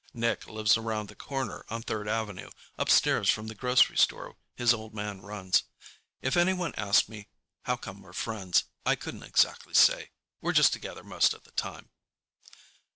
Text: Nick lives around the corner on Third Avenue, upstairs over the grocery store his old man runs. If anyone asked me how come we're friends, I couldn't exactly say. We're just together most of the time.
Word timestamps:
Nick 0.15 0.47
lives 0.47 0.77
around 0.77 1.09
the 1.09 1.15
corner 1.15 1.63
on 1.69 1.83
Third 1.83 2.07
Avenue, 2.07 2.49
upstairs 2.75 3.37
over 3.37 3.47
the 3.47 3.53
grocery 3.53 3.97
store 3.99 4.35
his 4.55 4.73
old 4.73 4.95
man 4.95 5.21
runs. 5.21 5.61
If 6.23 6.35
anyone 6.35 6.73
asked 6.75 7.07
me 7.07 7.27
how 7.65 7.77
come 7.77 8.01
we're 8.01 8.11
friends, 8.11 8.63
I 8.83 8.95
couldn't 8.95 9.21
exactly 9.21 9.75
say. 9.75 10.09
We're 10.41 10.53
just 10.53 10.73
together 10.73 11.03
most 11.03 11.35
of 11.35 11.43
the 11.43 11.51
time. 11.51 11.91